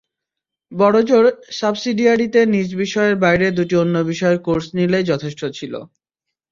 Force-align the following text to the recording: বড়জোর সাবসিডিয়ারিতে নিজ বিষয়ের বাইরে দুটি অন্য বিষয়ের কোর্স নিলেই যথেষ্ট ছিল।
বড়জোর 0.71 1.25
সাবসিডিয়ারিতে 1.59 2.39
নিজ 2.53 2.69
বিষয়ের 2.81 3.15
বাইরে 3.23 3.45
দুটি 3.57 3.75
অন্য 3.83 3.95
বিষয়ের 4.09 4.39
কোর্স 4.45 4.67
নিলেই 4.77 5.09
যথেষ্ট 5.11 5.41
ছিল। 5.57 5.73